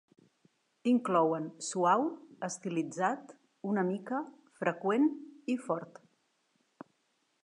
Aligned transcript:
Inclouen: 0.91 1.43
"suau", 1.65 2.05
"estilitzat", 2.47 3.35
"una 3.73 3.83
mica", 3.91 4.23
"freqüent" 4.63 5.09
i 5.57 5.61
"fort". 5.67 6.01